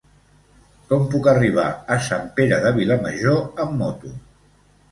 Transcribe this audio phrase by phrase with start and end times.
[0.93, 4.17] Com puc arribar a Sant Pere de Vilamajor amb moto?